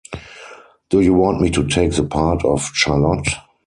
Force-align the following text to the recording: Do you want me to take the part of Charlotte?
Do 0.89 1.01
you 1.01 1.13
want 1.13 1.41
me 1.41 1.51
to 1.51 1.67
take 1.67 1.91
the 1.93 2.03
part 2.05 2.43
of 2.43 2.71
Charlotte? 2.73 3.27